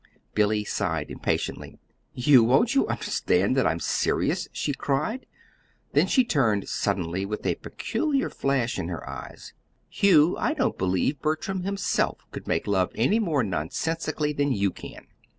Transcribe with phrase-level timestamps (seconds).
[0.33, 1.77] Billy sighed impatiently.
[2.11, 5.27] "Hugh, won't you understand that I'm serious?" she cried;
[5.93, 9.53] then she turned suddenly, with a peculiar flash in her eyes.
[9.89, 15.05] "Hugh, I don't believe Bertram himself could make love any more nonsensically than you can!"